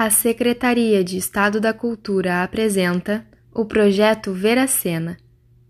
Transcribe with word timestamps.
A 0.00 0.08
Secretaria 0.08 1.04
de 1.04 1.18
Estado 1.18 1.60
da 1.60 1.74
Cultura 1.74 2.42
apresenta 2.42 3.22
o 3.52 3.66
projeto 3.66 4.32
Veracena. 4.32 5.18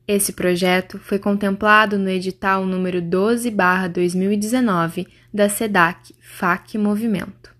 Esse 0.06 0.34
projeto 0.34 1.00
foi 1.00 1.18
contemplado 1.18 1.98
no 1.98 2.08
edital 2.08 2.64
número 2.64 3.02
12/2019 3.02 5.08
da 5.34 5.48
SEDAC 5.48 6.14
FAC 6.20 6.78
Movimento. 6.78 7.52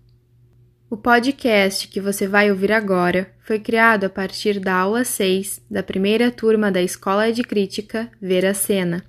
O 0.89 0.95
podcast 0.95 1.89
que 1.89 1.99
você 1.99 2.25
vai 2.25 2.49
ouvir 2.49 2.71
agora 2.71 3.33
foi 3.43 3.59
criado 3.59 4.05
a 4.05 4.09
partir 4.09 4.57
da 4.57 4.73
aula 4.73 5.03
6 5.03 5.61
da 5.69 5.83
primeira 5.83 6.31
turma 6.31 6.71
da 6.71 6.81
Escola 6.81 7.33
de 7.33 7.43
Crítica 7.43 8.09
Veracena. 8.21 9.03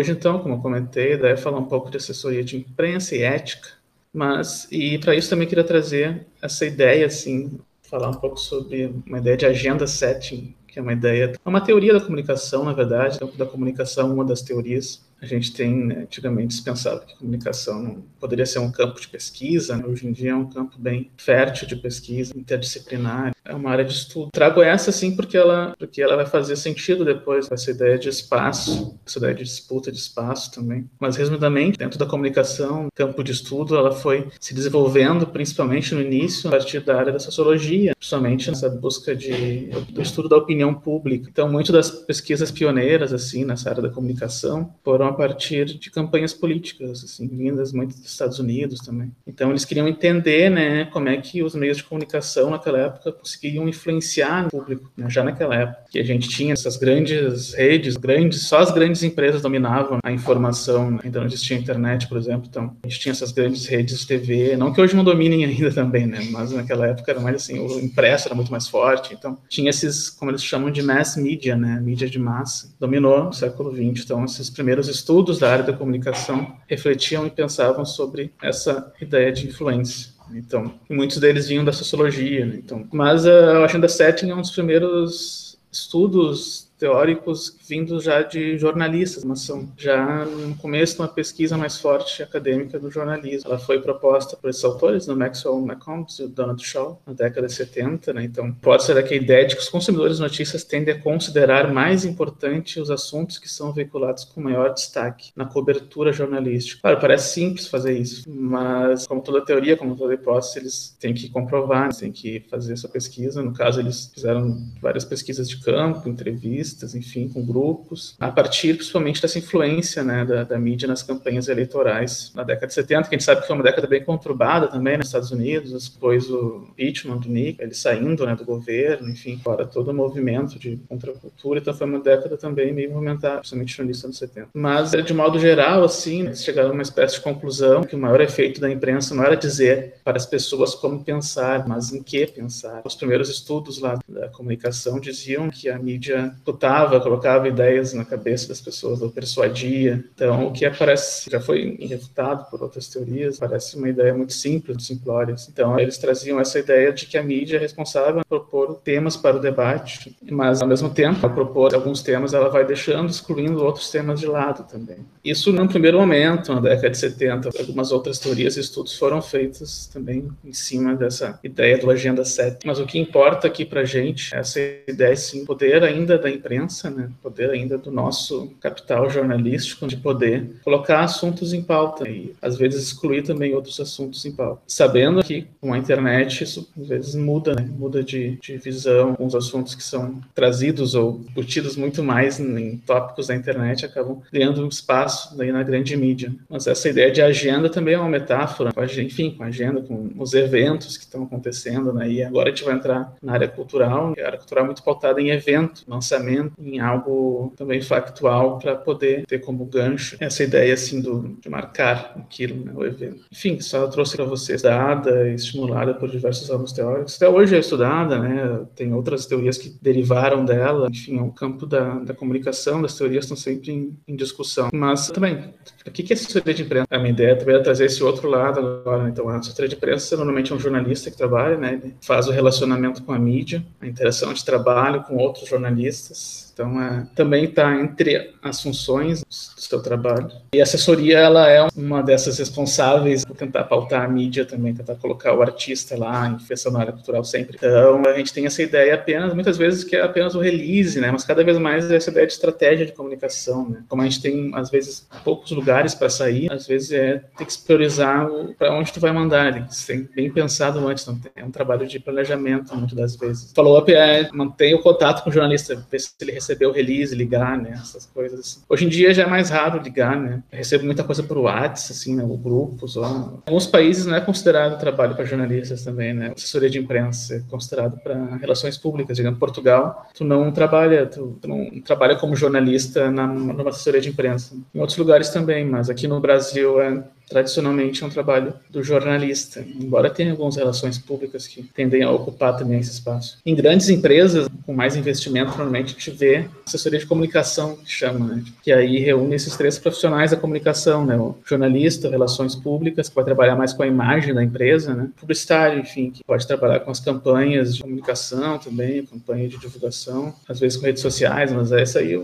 Hoje, 0.00 0.12
então, 0.12 0.38
como 0.38 0.54
eu 0.54 0.58
comentei, 0.60 1.12
a 1.12 1.16
ideia 1.16 1.32
é 1.34 1.36
falar 1.36 1.58
um 1.58 1.66
pouco 1.66 1.90
de 1.90 1.98
assessoria 1.98 2.42
de 2.42 2.56
imprensa 2.56 3.14
e 3.14 3.20
ética, 3.20 3.68
mas, 4.10 4.66
e 4.72 4.96
para 4.96 5.14
isso 5.14 5.28
também 5.28 5.46
queria 5.46 5.62
trazer 5.62 6.26
essa 6.40 6.64
ideia, 6.64 7.04
assim, 7.04 7.60
falar 7.82 8.08
um 8.08 8.14
pouco 8.14 8.38
sobre 8.38 8.94
uma 9.06 9.18
ideia 9.18 9.36
de 9.36 9.44
agenda 9.44 9.86
setting, 9.86 10.54
que 10.66 10.78
é 10.78 10.82
uma 10.82 10.94
ideia, 10.94 11.34
é 11.44 11.46
uma 11.48 11.60
teoria 11.60 11.92
da 11.92 12.00
comunicação, 12.00 12.64
na 12.64 12.72
verdade, 12.72 13.18
da 13.36 13.44
comunicação, 13.44 14.14
uma 14.14 14.24
das 14.24 14.40
teorias, 14.40 15.04
a 15.20 15.26
gente 15.26 15.52
tem, 15.52 15.74
né, 15.74 15.98
antigamente, 16.02 16.62
pensava 16.62 17.00
que 17.00 17.16
comunicação 17.16 18.02
poderia 18.18 18.46
ser 18.46 18.58
um 18.58 18.70
campo 18.70 19.00
de 19.00 19.08
pesquisa, 19.08 19.76
né? 19.76 19.84
hoje 19.86 20.06
em 20.06 20.12
dia 20.12 20.30
é 20.30 20.34
um 20.34 20.48
campo 20.48 20.76
bem 20.78 21.10
fértil 21.16 21.66
de 21.66 21.76
pesquisa, 21.76 22.32
interdisciplinar, 22.36 23.32
é 23.44 23.54
uma 23.54 23.70
área 23.70 23.84
de 23.84 23.92
estudo. 23.92 24.30
Trago 24.32 24.62
essa, 24.62 24.90
sim, 24.92 25.14
porque 25.14 25.36
ela, 25.36 25.74
porque 25.78 26.02
ela 26.02 26.16
vai 26.16 26.26
fazer 26.26 26.56
sentido 26.56 27.04
depois, 27.04 27.50
essa 27.50 27.70
ideia 27.70 27.98
de 27.98 28.08
espaço, 28.08 28.98
essa 29.06 29.18
ideia 29.18 29.34
de 29.34 29.44
disputa 29.44 29.92
de 29.92 29.98
espaço 29.98 30.52
também. 30.52 30.88
Mas, 30.98 31.16
resumidamente, 31.16 31.78
dentro 31.78 31.98
da 31.98 32.06
comunicação, 32.06 32.88
campo 32.94 33.22
de 33.22 33.32
estudo, 33.32 33.76
ela 33.76 33.92
foi 33.92 34.28
se 34.38 34.54
desenvolvendo, 34.54 35.26
principalmente 35.26 35.94
no 35.94 36.00
início, 36.00 36.48
a 36.48 36.50
partir 36.52 36.80
da 36.80 36.98
área 36.98 37.12
da 37.12 37.18
sociologia, 37.18 37.94
principalmente 37.96 38.48
nessa 38.48 38.68
busca 38.68 39.14
de, 39.14 39.70
do 39.90 40.00
estudo 40.00 40.28
da 40.28 40.36
opinião 40.36 40.72
pública. 40.74 41.28
Então, 41.30 41.50
muito 41.50 41.72
das 41.72 41.90
pesquisas 41.90 42.50
pioneiras, 42.50 43.12
assim, 43.12 43.44
nessa 43.44 43.70
área 43.70 43.82
da 43.82 43.90
comunicação, 43.90 44.72
foram 44.84 45.09
a 45.10 45.14
partir 45.14 45.66
de 45.66 45.90
campanhas 45.90 46.32
políticas, 46.32 47.04
assim, 47.04 47.28
vindas 47.28 47.72
muito 47.72 47.96
dos 47.96 48.10
Estados 48.10 48.38
Unidos 48.38 48.80
também. 48.80 49.12
Então, 49.26 49.50
eles 49.50 49.64
queriam 49.64 49.88
entender, 49.88 50.50
né, 50.50 50.86
como 50.86 51.08
é 51.08 51.16
que 51.18 51.42
os 51.42 51.54
meios 51.54 51.76
de 51.76 51.84
comunicação 51.84 52.50
naquela 52.50 52.78
época 52.78 53.12
conseguiam 53.12 53.68
influenciar 53.68 54.46
o 54.46 54.50
público, 54.50 54.90
né, 54.96 55.08
já 55.08 55.22
naquela 55.22 55.54
época. 55.54 55.84
Que 55.90 55.98
a 55.98 56.04
gente 56.04 56.28
tinha 56.28 56.52
essas 56.52 56.76
grandes 56.76 57.54
redes, 57.54 57.96
grandes, 57.96 58.42
só 58.42 58.58
as 58.58 58.70
grandes 58.70 59.02
empresas 59.02 59.42
dominavam 59.42 59.98
a 60.02 60.12
informação, 60.12 60.90
né? 60.90 61.00
então 61.04 61.22
não 61.22 61.28
existia 61.28 61.56
internet, 61.56 62.08
por 62.08 62.16
exemplo, 62.16 62.46
então 62.48 62.76
a 62.82 62.88
gente 62.88 63.00
tinha 63.00 63.12
essas 63.12 63.32
grandes 63.32 63.66
redes 63.66 64.00
de 64.00 64.06
TV, 64.06 64.56
não 64.56 64.72
que 64.72 64.80
hoje 64.80 64.94
não 64.94 65.04
dominem 65.04 65.44
ainda 65.44 65.70
também, 65.72 66.06
né, 66.06 66.26
mas 66.30 66.52
naquela 66.52 66.86
época 66.86 67.10
era 67.10 67.20
mais 67.20 67.36
assim, 67.36 67.58
o 67.58 67.80
impresso 67.80 68.28
era 68.28 68.34
muito 68.34 68.50
mais 68.50 68.68
forte, 68.68 69.14
então 69.14 69.38
tinha 69.48 69.70
esses, 69.70 70.08
como 70.10 70.30
eles 70.30 70.44
chamam 70.44 70.70
de 70.70 70.82
mass 70.82 71.16
media, 71.16 71.56
né, 71.56 71.80
mídia 71.80 72.08
de 72.08 72.18
massa, 72.18 72.74
dominou 72.78 73.24
no 73.24 73.32
século 73.32 73.70
XX, 73.72 74.04
então 74.04 74.24
esses 74.24 74.50
primeiros 74.50 74.88
estudos 75.00 75.38
da 75.38 75.50
área 75.50 75.64
da 75.64 75.72
comunicação 75.72 76.56
refletiam 76.68 77.26
e 77.26 77.30
pensavam 77.30 77.84
sobre 77.84 78.32
essa 78.42 78.92
ideia 79.00 79.32
de 79.32 79.48
influência. 79.48 80.12
Então, 80.32 80.74
muitos 80.88 81.18
deles 81.18 81.48
vinham 81.48 81.64
da 81.64 81.72
sociologia. 81.72 82.46
Né? 82.46 82.56
Então, 82.56 82.86
mas 82.92 83.26
a 83.26 83.64
Agenda 83.64 83.88
Setting 83.88 84.30
é 84.30 84.34
um 84.34 84.40
dos 84.40 84.50
primeiros 84.50 85.58
estudos 85.72 86.69
teóricos 86.80 87.58
vindos 87.68 88.02
já 88.04 88.22
de 88.22 88.58
jornalistas, 88.58 89.22
mas 89.22 89.42
são 89.42 89.68
já 89.76 90.24
no 90.24 90.56
começo 90.56 90.94
de 90.94 91.02
uma 91.02 91.08
pesquisa 91.08 91.56
mais 91.56 91.78
forte 91.78 92.22
acadêmica 92.22 92.78
do 92.78 92.90
jornalismo. 92.90 93.50
Ela 93.50 93.58
foi 93.58 93.80
proposta 93.80 94.36
por 94.36 94.48
esses 94.48 94.64
autores, 94.64 95.06
no 95.06 95.14
Maxwell 95.14 95.58
McCombs 95.58 96.18
e 96.18 96.24
o 96.24 96.28
Donald 96.28 96.64
Shaw, 96.64 97.00
na 97.06 97.12
década 97.12 97.46
de 97.46 97.52
70, 97.52 98.14
né? 98.14 98.24
Então, 98.24 98.52
pode 98.52 98.82
ser 98.84 99.00
que 99.06 99.14
a 99.14 99.16
ideia 99.16 99.46
de 99.46 99.54
que 99.54 99.62
os 99.62 99.68
consumidores 99.68 100.16
de 100.16 100.22
notícias 100.22 100.64
tendem 100.64 100.94
a 100.94 101.00
considerar 101.00 101.72
mais 101.72 102.04
importante 102.04 102.80
os 102.80 102.90
assuntos 102.90 103.38
que 103.38 103.48
são 103.48 103.72
veiculados 103.72 104.24
com 104.24 104.40
maior 104.40 104.72
destaque 104.72 105.30
na 105.36 105.44
cobertura 105.44 106.12
jornalística. 106.12 106.80
Claro, 106.80 106.98
parece 106.98 107.34
simples 107.34 107.66
fazer 107.66 107.92
isso, 107.92 108.24
mas 108.26 109.06
como 109.06 109.20
toda 109.20 109.44
teoria, 109.44 109.76
como 109.76 109.96
toda 109.96 110.14
hipótese, 110.14 110.58
eles 110.58 110.96
têm 110.98 111.12
que 111.12 111.28
comprovar, 111.28 111.94
têm 111.94 112.10
que 112.10 112.40
fazer 112.50 112.72
essa 112.72 112.88
pesquisa. 112.88 113.42
No 113.42 113.52
caso, 113.52 113.80
eles 113.80 114.10
fizeram 114.14 114.58
várias 114.80 115.04
pesquisas 115.04 115.48
de 115.48 115.60
campo, 115.60 116.08
entrevistas, 116.08 116.69
enfim, 116.94 117.28
com 117.28 117.44
grupos, 117.44 118.16
a 118.18 118.30
partir 118.30 118.74
principalmente 118.74 119.20
dessa 119.20 119.38
influência 119.38 120.02
né, 120.02 120.24
da, 120.24 120.44
da, 120.44 120.58
mídia 120.58 120.86
nas 120.86 121.02
campanhas 121.02 121.48
eleitorais 121.48 122.32
na 122.34 122.42
década 122.42 122.66
de 122.68 122.74
70, 122.74 123.08
que 123.08 123.14
a 123.14 123.18
gente 123.18 123.24
sabe 123.24 123.40
que 123.40 123.46
foi 123.46 123.56
uma 123.56 123.64
década 123.64 123.86
bem 123.86 124.02
conturbada 124.04 124.68
também 124.68 124.96
nos 124.96 125.06
Estados 125.06 125.30
Unidos, 125.30 125.88
depois 125.88 126.30
o 126.30 126.68
impeachment 126.70 127.18
do 127.18 127.28
Nixon, 127.28 127.62
ele 127.62 127.74
saindo 127.74 128.26
né, 128.26 128.34
do 128.34 128.44
governo, 128.44 129.08
enfim, 129.08 129.38
fora 129.42 129.66
todo 129.66 129.90
o 129.90 129.94
movimento 129.94 130.58
de 130.58 130.78
contracultura, 130.88 131.60
então 131.60 131.74
foi 131.74 131.86
uma 131.86 132.00
década 132.00 132.36
também 132.36 132.72
meio 132.72 132.90
movimentada, 132.90 133.38
principalmente 133.38 133.80
início 133.82 134.02
dos 134.02 134.04
anos 134.04 134.18
70. 134.18 134.48
Mas, 134.54 134.90
de 134.90 135.14
modo 135.14 135.38
geral, 135.38 135.84
assim, 135.84 136.26
eles 136.26 136.44
chegaram 136.44 136.70
a 136.70 136.72
uma 136.72 136.82
espécie 136.82 137.14
de 137.16 137.20
conclusão 137.20 137.82
que 137.82 137.94
o 137.94 137.98
maior 137.98 138.20
efeito 138.20 138.60
da 138.60 138.70
imprensa 138.70 139.14
não 139.14 139.24
era 139.24 139.36
dizer 139.36 139.94
para 140.04 140.16
as 140.16 140.26
pessoas 140.26 140.74
como 140.74 141.04
pensar, 141.04 141.66
mas 141.66 141.92
em 141.92 142.02
que 142.02 142.26
pensar. 142.26 142.82
Os 142.84 142.94
primeiros 142.94 143.28
estudos 143.28 143.78
lá 143.78 143.98
da 144.08 144.28
comunicação 144.28 145.00
diziam 145.00 145.50
que 145.50 145.68
a 145.68 145.78
mídia 145.78 146.34
escutava, 146.60 147.00
colocava 147.00 147.48
ideias 147.48 147.94
na 147.94 148.04
cabeça 148.04 148.48
das 148.48 148.60
pessoas, 148.60 149.00
ou 149.00 149.10
persuadia. 149.10 150.04
Então, 150.14 150.46
o 150.46 150.52
que 150.52 150.66
aparece 150.66 151.30
já 151.30 151.40
foi 151.40 151.78
refutado 151.80 152.50
por 152.50 152.62
outras 152.62 152.86
teorias, 152.88 153.38
parece 153.38 153.76
uma 153.76 153.88
ideia 153.88 154.12
muito 154.12 154.34
simples, 154.34 154.86
simplória. 154.86 155.34
Então, 155.50 155.78
eles 155.80 155.96
traziam 155.96 156.38
essa 156.38 156.58
ideia 156.58 156.92
de 156.92 157.06
que 157.06 157.16
a 157.16 157.22
mídia 157.22 157.56
é 157.56 157.60
responsável 157.60 158.22
por 158.28 158.40
propor 158.40 158.74
temas 158.84 159.16
para 159.16 159.36
o 159.36 159.40
debate, 159.40 160.14
mas, 160.30 160.60
ao 160.60 160.68
mesmo 160.68 160.90
tempo, 160.90 161.26
ao 161.26 161.32
propor 161.32 161.74
alguns 161.74 162.02
temas, 162.02 162.34
ela 162.34 162.50
vai 162.50 162.66
deixando, 162.66 163.08
excluindo 163.08 163.64
outros 163.64 163.90
temas 163.90 164.20
de 164.20 164.26
lado 164.26 164.64
também. 164.70 164.98
Isso, 165.24 165.52
num 165.52 165.66
primeiro 165.66 165.98
momento, 165.98 166.52
na 166.52 166.60
década 166.60 166.90
de 166.90 166.98
70, 166.98 167.50
algumas 167.58 167.90
outras 167.90 168.18
teorias 168.18 168.56
e 168.56 168.60
estudos 168.60 168.98
foram 168.98 169.22
feitos 169.22 169.86
também 169.86 170.28
em 170.44 170.52
cima 170.52 170.94
dessa 170.94 171.38
ideia 171.42 171.78
do 171.78 171.90
Agenda 171.90 172.24
7. 172.24 172.66
Mas 172.66 172.78
o 172.78 172.84
que 172.84 172.98
importa 172.98 173.46
aqui 173.46 173.64
para 173.64 173.84
gente, 173.84 174.34
essa 174.34 174.60
ideia, 174.86 175.16
sim, 175.16 175.46
poder 175.46 175.82
ainda 175.82 176.18
da 176.18 176.28
imprensa 176.28 176.49
imprensa, 176.50 176.90
né, 176.90 177.08
poder 177.22 177.50
ainda 177.50 177.78
do 177.78 177.90
nosso 177.90 178.52
capital 178.60 179.08
jornalístico 179.08 179.86
de 179.86 179.96
poder 179.96 180.56
colocar 180.64 181.00
assuntos 181.00 181.52
em 181.52 181.62
pauta 181.62 182.08
e 182.08 182.34
às 182.42 182.56
vezes 182.56 182.82
excluir 182.82 183.22
também 183.22 183.54
outros 183.54 183.78
assuntos 183.78 184.24
em 184.24 184.32
pauta. 184.32 184.60
Sabendo 184.66 185.22
que 185.22 185.46
com 185.60 185.72
a 185.72 185.78
internet 185.78 186.42
isso 186.42 186.68
às 186.78 186.88
vezes 186.88 187.14
muda, 187.14 187.54
né, 187.54 187.68
muda 187.78 188.02
de, 188.02 188.36
de 188.40 188.56
visão, 188.56 189.10
alguns 189.10 189.34
assuntos 189.34 189.74
que 189.74 189.82
são 189.82 190.20
trazidos 190.34 190.94
ou 190.94 191.20
curtidos 191.34 191.76
muito 191.76 192.02
mais 192.02 192.40
em 192.40 192.78
tópicos 192.78 193.28
da 193.28 193.36
internet 193.36 193.86
acabam 193.86 194.20
ganhando 194.32 194.64
um 194.64 194.68
espaço 194.68 195.36
daí 195.36 195.52
na 195.52 195.62
grande 195.62 195.96
mídia. 195.96 196.34
Mas 196.48 196.66
essa 196.66 196.88
ideia 196.88 197.10
de 197.12 197.22
agenda 197.22 197.68
também 197.68 197.94
é 197.94 197.98
uma 197.98 198.08
metáfora, 198.08 198.72
enfim, 198.98 199.30
com 199.30 199.44
a 199.44 199.46
agenda, 199.46 199.80
com 199.80 200.10
os 200.18 200.34
eventos 200.34 200.96
que 200.96 201.04
estão 201.04 201.22
acontecendo, 201.22 201.92
né, 201.92 202.10
e 202.10 202.22
agora 202.22 202.48
a 202.48 202.52
gente 202.52 202.64
vai 202.64 202.74
entrar 202.74 203.14
na 203.22 203.32
área 203.32 203.48
cultural, 203.48 204.14
a 204.18 204.26
área 204.26 204.38
cultural 204.38 204.64
é 204.64 204.66
muito 204.66 204.82
pautada 204.82 205.20
em 205.20 205.30
evento, 205.30 205.84
lançamento 205.86 206.39
em 206.58 206.78
algo 206.80 207.52
também 207.56 207.80
factual 207.80 208.58
para 208.58 208.76
poder 208.76 209.26
ter 209.26 209.40
como 209.40 209.64
gancho 209.64 210.16
essa 210.20 210.42
ideia 210.42 210.74
assim 210.74 211.00
do, 211.00 211.36
de 211.40 211.48
marcar 211.48 212.14
aquilo, 212.16 212.64
né, 212.64 212.72
o 212.74 212.84
evento. 212.84 213.24
Enfim, 213.30 213.60
só 213.60 213.86
trouxe 213.88 214.16
para 214.16 214.24
vocês 214.24 214.62
dada 214.62 215.28
e 215.28 215.34
estimulada 215.34 215.94
por 215.94 216.08
diversos 216.08 216.50
alunos 216.50 216.72
teóricos. 216.72 217.16
Até 217.16 217.28
hoje 217.28 217.56
é 217.56 217.58
estudada, 217.58 218.18
né? 218.18 218.66
Tem 218.74 218.92
outras 218.92 219.26
teorias 219.26 219.58
que 219.58 219.76
derivaram 219.80 220.44
dela. 220.44 220.88
Enfim, 220.90 221.18
é 221.18 221.22
o 221.22 221.30
campo 221.30 221.66
da, 221.66 221.98
da 222.00 222.14
comunicação, 222.14 222.82
das 222.82 222.96
teorias 222.96 223.24
estão 223.24 223.36
sempre 223.36 223.72
em, 223.72 223.96
em 224.06 224.16
discussão. 224.16 224.70
Mas 224.72 225.08
também, 225.08 225.52
o 225.86 225.90
que 225.90 226.12
é 226.12 226.14
assessoria 226.14 226.52
de 226.52 226.62
imprensa? 226.62 226.86
A 226.90 226.98
minha 226.98 227.10
ideia 227.10 227.36
também 227.36 227.56
é 227.56 227.58
trazer 227.60 227.86
esse 227.86 228.02
outro 228.02 228.28
lado 228.28 228.60
agora. 228.60 229.08
Então, 229.08 229.28
a 229.28 229.36
assessoria 229.36 229.68
de 229.68 229.76
imprensa 229.76 230.16
normalmente 230.16 230.52
é 230.52 230.54
um 230.54 230.58
jornalista 230.58 231.10
que 231.10 231.16
trabalha, 231.16 231.56
né? 231.56 231.80
Ele 231.82 231.94
faz 232.02 232.28
o 232.28 232.30
relacionamento 232.30 233.02
com 233.02 233.12
a 233.12 233.18
mídia, 233.18 233.64
a 233.80 233.86
interação 233.86 234.32
de 234.32 234.44
trabalho 234.44 235.02
com 235.04 235.16
outros 235.16 235.48
jornalistas 235.48 236.49
então, 236.60 236.82
é, 236.82 237.06
também 237.14 237.44
está 237.44 237.74
entre 237.80 238.34
as 238.42 238.62
funções 238.62 239.20
do 239.20 239.60
seu 239.60 239.82
trabalho. 239.82 240.30
E 240.52 240.60
a 240.60 240.62
assessoria, 240.62 241.18
ela 241.18 241.50
é 241.50 241.66
uma 241.74 242.02
dessas 242.02 242.38
responsáveis 242.38 243.24
por 243.24 243.34
tentar 243.34 243.64
pautar 243.64 244.04
a 244.04 244.08
mídia 244.08 244.44
também, 244.44 244.74
tentar 244.74 244.96
colocar 244.96 245.32
o 245.34 245.40
artista 245.40 245.96
lá 245.96 246.38
festa 246.40 246.70
na 246.70 246.80
área 246.80 246.92
cultural 246.92 247.24
sempre. 247.24 247.56
Então, 247.56 248.02
a 248.04 248.12
gente 248.18 248.32
tem 248.32 248.44
essa 248.44 248.62
ideia 248.62 248.94
apenas, 248.94 249.32
muitas 249.32 249.56
vezes, 249.56 249.84
que 249.84 249.96
é 249.96 250.02
apenas 250.02 250.34
o 250.34 250.40
release, 250.40 251.00
né? 251.00 251.10
Mas 251.10 251.24
cada 251.24 251.42
vez 251.42 251.56
mais 251.58 251.90
essa 251.90 252.10
ideia 252.10 252.26
de 252.26 252.32
estratégia 252.34 252.84
de 252.84 252.92
comunicação, 252.92 253.68
né? 253.68 253.82
Como 253.88 254.02
a 254.02 254.04
gente 254.04 254.20
tem, 254.20 254.50
às 254.54 254.70
vezes, 254.70 255.08
poucos 255.24 255.50
lugares 255.52 255.94
para 255.94 256.10
sair, 256.10 256.52
às 256.52 256.66
vezes 256.66 256.92
é 256.92 257.22
ter 257.38 257.46
que 257.46 257.58
priorizar 257.58 258.28
para 258.58 258.74
onde 258.74 258.92
tu 258.92 259.00
vai 259.00 259.12
mandar. 259.12 259.52
Né? 259.52 259.66
Você 259.70 259.94
tem 259.94 260.08
bem 260.14 260.30
pensado 260.30 260.86
antes, 260.86 261.06
não 261.06 261.18
é 261.34 261.44
um 261.44 261.50
trabalho 261.50 261.86
de 261.86 261.98
planejamento, 261.98 262.76
muitas 262.76 262.96
das 262.96 263.16
vezes. 263.16 263.52
Follow-up 263.54 263.92
é 263.92 264.28
manter 264.32 264.74
o 264.74 264.80
contato 264.80 265.22
com 265.22 265.30
o 265.30 265.32
jornalista, 265.32 265.74
ver 265.90 265.98
se 265.98 266.10
ele 266.20 266.32
recebeu 266.50 266.70
o 266.70 266.72
release, 266.72 267.14
ligar, 267.14 267.56
né? 267.56 267.72
Essas 267.74 268.06
coisas. 268.06 268.40
Assim. 268.40 268.60
Hoje 268.68 268.84
em 268.84 268.88
dia 268.88 269.14
já 269.14 269.22
é 269.22 269.26
mais 269.26 269.50
raro 269.50 269.80
ligar, 269.82 270.16
né? 270.16 270.42
Eu 270.50 270.58
recebo 270.58 270.84
muita 270.84 271.04
coisa 271.04 271.22
por 271.22 271.38
WhatsApp, 271.38 271.92
assim, 271.92 272.16
né? 272.16 272.24
Ou 272.24 272.36
grupos. 272.36 272.96
Ou... 272.96 273.04
Alguns 273.46 273.66
países 273.66 274.06
não 274.06 274.16
é 274.16 274.20
considerado 274.20 274.78
trabalho 274.78 275.14
para 275.14 275.24
jornalistas 275.24 275.84
também, 275.84 276.12
né? 276.12 276.32
Assessoria 276.36 276.68
de 276.68 276.78
imprensa 276.78 277.36
é 277.36 277.40
considerado 277.48 277.98
para 278.02 278.36
relações 278.36 278.76
públicas. 278.76 279.16
Digamos, 279.16 279.38
Portugal, 279.38 280.08
tu 280.14 280.24
não 280.24 280.50
trabalha, 280.50 281.06
tu, 281.06 281.38
tu 281.40 281.48
não 281.48 281.80
trabalha 281.82 282.16
como 282.16 282.34
jornalista 282.34 283.10
na, 283.10 283.26
numa 283.26 283.70
assessoria 283.70 284.00
de 284.00 284.08
imprensa. 284.08 284.56
Em 284.74 284.80
outros 284.80 284.98
lugares 284.98 285.30
também, 285.30 285.64
mas 285.64 285.88
aqui 285.88 286.08
no 286.08 286.20
Brasil 286.20 286.80
é 286.80 287.02
tradicionalmente 287.30 288.02
é 288.02 288.06
um 288.06 288.10
trabalho 288.10 288.52
do 288.68 288.82
jornalista, 288.82 289.64
embora 289.80 290.10
tenha 290.10 290.32
algumas 290.32 290.56
relações 290.56 290.98
públicas 290.98 291.46
que 291.46 291.62
tendem 291.62 292.02
a 292.02 292.10
ocupar 292.10 292.56
também 292.56 292.80
esse 292.80 292.90
espaço. 292.90 293.38
Em 293.46 293.54
grandes 293.54 293.88
empresas, 293.88 294.48
com 294.66 294.74
mais 294.74 294.96
investimento, 294.96 295.50
normalmente 295.50 295.94
a 295.94 295.98
gente 295.98 296.10
vê 296.10 296.48
assessoria 296.66 296.98
de 296.98 297.06
comunicação, 297.06 297.76
que 297.76 297.90
chama, 297.90 298.26
né? 298.26 298.44
que 298.62 298.72
aí 298.72 298.98
reúne 298.98 299.36
esses 299.36 299.56
três 299.56 299.78
profissionais 299.78 300.32
da 300.32 300.36
comunicação, 300.36 301.06
né? 301.06 301.16
o 301.16 301.36
jornalista, 301.46 302.10
relações 302.10 302.56
públicas, 302.56 303.08
que 303.08 303.14
vai 303.14 303.24
trabalhar 303.24 303.54
mais 303.54 303.72
com 303.72 303.84
a 303.84 303.86
imagem 303.86 304.34
da 304.34 304.42
empresa, 304.42 304.92
né? 304.92 305.08
publicitário, 305.18 305.78
enfim, 305.78 306.10
que 306.10 306.24
pode 306.24 306.46
trabalhar 306.46 306.80
com 306.80 306.90
as 306.90 306.98
campanhas 306.98 307.76
de 307.76 307.82
comunicação 307.82 308.58
também, 308.58 309.06
campanha 309.06 309.48
de 309.48 309.56
divulgação, 309.58 310.34
às 310.48 310.58
vezes 310.58 310.76
com 310.76 310.86
redes 310.86 311.02
sociais, 311.02 311.52
mas 311.52 311.70
essa 311.70 312.00
aí, 312.00 312.14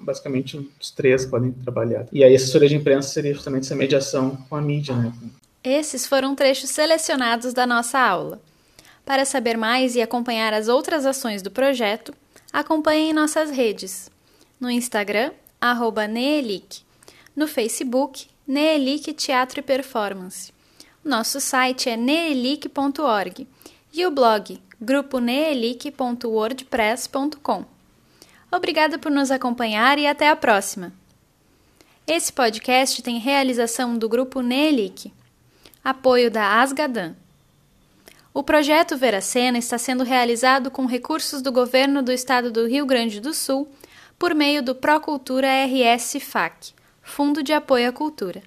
basicamente, 0.00 0.56
os 0.80 0.90
três 0.90 1.26
podem 1.26 1.52
trabalhar. 1.52 2.06
E 2.10 2.24
aí 2.24 2.32
a 2.32 2.36
assessoria 2.36 2.68
de 2.68 2.76
imprensa 2.76 3.08
seria 3.08 3.34
justamente 3.34 3.64
essa 3.64 3.74
mediação 3.74 4.36
com 4.54 4.58
a 4.58 4.62
mídia, 4.62 4.94
né? 4.94 5.12
Esses 5.64 6.06
foram 6.06 6.36
trechos 6.36 6.70
selecionados 6.70 7.52
da 7.52 7.66
nossa 7.66 7.98
aula. 7.98 8.40
Para 9.04 9.24
saber 9.24 9.58
mais 9.58 9.96
e 9.96 10.02
acompanhar 10.02 10.54
as 10.54 10.68
outras 10.68 11.04
ações 11.04 11.42
do 11.42 11.50
projeto, 11.50 12.14
acompanhe 12.52 13.12
nossas 13.12 13.50
redes. 13.50 14.08
No 14.60 14.70
Instagram, 14.70 15.32
arroba 15.60 16.06
Neelic. 16.06 16.82
No 17.34 17.48
Facebook, 17.48 18.28
Neelic 18.46 19.12
Teatro 19.14 19.58
e 19.58 19.62
Performance. 19.62 20.54
Nosso 21.04 21.40
site 21.40 21.88
é 21.88 21.96
neelic.org 21.96 23.48
e 23.92 24.06
o 24.06 24.10
blog 24.10 24.62
gruponeelic.wordpress.com. 24.80 27.64
Obrigada 28.52 28.98
por 28.98 29.10
nos 29.10 29.32
acompanhar 29.32 29.98
e 29.98 30.06
até 30.06 30.28
a 30.28 30.36
próxima! 30.36 30.92
Esse 32.06 32.30
podcast 32.30 33.02
tem 33.02 33.18
realização 33.18 33.96
do 33.96 34.10
grupo 34.10 34.42
Neelic, 34.42 35.10
apoio 35.82 36.30
da 36.30 36.60
Asgadan. 36.60 37.14
O 38.34 38.42
projeto 38.42 38.94
Veracena 38.94 39.56
está 39.56 39.78
sendo 39.78 40.04
realizado 40.04 40.70
com 40.70 40.84
recursos 40.84 41.40
do 41.40 41.50
governo 41.50 42.02
do 42.02 42.12
estado 42.12 42.52
do 42.52 42.68
Rio 42.68 42.84
Grande 42.84 43.20
do 43.20 43.32
Sul 43.32 43.66
por 44.18 44.34
meio 44.34 44.62
do 44.62 44.74
Procultura 44.74 45.48
RS 45.64 46.18
FAC, 46.20 46.74
Fundo 47.00 47.42
de 47.42 47.54
Apoio 47.54 47.88
à 47.88 47.92
Cultura. 47.92 48.42